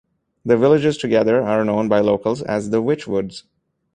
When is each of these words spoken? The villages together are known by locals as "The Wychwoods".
The 0.45 0.57
villages 0.57 0.97
together 0.97 1.43
are 1.43 1.63
known 1.63 1.87
by 1.87 1.99
locals 1.99 2.41
as 2.41 2.71
"The 2.71 2.81
Wychwoods". 2.81 3.43